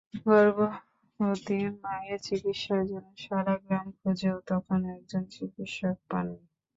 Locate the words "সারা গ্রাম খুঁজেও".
3.23-4.37